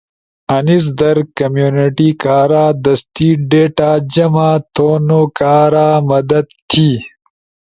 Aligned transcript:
انیس 0.55 0.85
در 0.99 1.17
کمیونٹی 1.37 2.09
کارا 2.23 2.65
دستی 2.83 3.29
ڈیٹا 3.49 3.91
جمع 4.13 4.49
تھونو 4.73 5.21
کارا 5.39 5.89
مدد 6.09 6.45
تھی، 6.69 6.89